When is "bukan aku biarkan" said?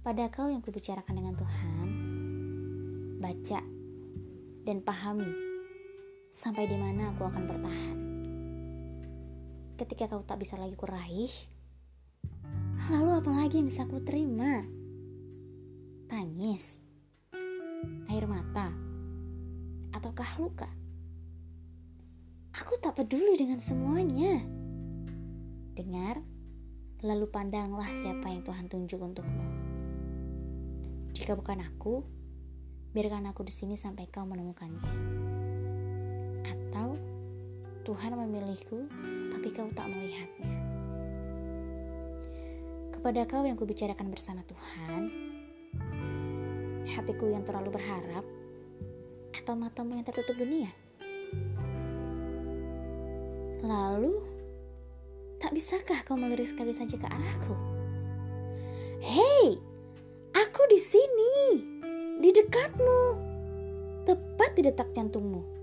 31.34-33.30